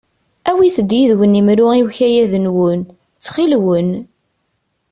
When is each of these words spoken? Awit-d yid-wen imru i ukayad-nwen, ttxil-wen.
Awit-d 0.49 0.91
yid-wen 0.99 1.39
imru 1.39 1.67
i 1.73 1.83
ukayad-nwen, 1.85 2.81
ttxil-wen. 2.89 3.89